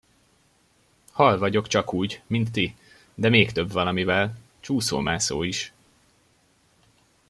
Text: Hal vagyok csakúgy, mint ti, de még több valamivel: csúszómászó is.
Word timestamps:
Hal 1.11 1.37
vagyok 1.37 1.67
csakúgy, 1.67 2.21
mint 2.27 2.51
ti, 2.51 2.75
de 3.13 3.29
még 3.29 3.51
több 3.51 3.71
valamivel: 3.71 4.37
csúszómászó 4.59 5.43
is. 5.43 5.73